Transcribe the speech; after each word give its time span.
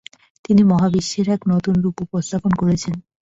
তিনি 0.45 0.61
মহাবিশ্বের 0.63 1.27
এক 1.35 1.41
নতুন 1.51 1.75
রূপ 1.83 1.95
উপস্থাপন 2.05 2.51
করেছেন। 2.61 2.95